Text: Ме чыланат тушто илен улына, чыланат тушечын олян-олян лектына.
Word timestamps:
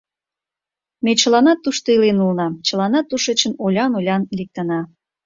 Ме 1.03 1.11
чыланат 1.21 1.59
тушто 1.63 1.87
илен 1.95 2.17
улына, 2.23 2.47
чыланат 2.67 3.05
тушечын 3.09 3.53
олян-олян 3.63 4.21
лектына. 4.37 4.81